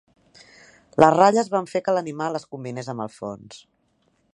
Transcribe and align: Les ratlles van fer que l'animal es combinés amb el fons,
Les 1.03 1.13
ratlles 1.17 1.53
van 1.57 1.69
fer 1.75 1.83
que 1.89 1.95
l'animal 1.99 2.41
es 2.41 2.49
combinés 2.57 2.91
amb 2.95 3.05
el 3.07 3.17
fons, 3.19 3.63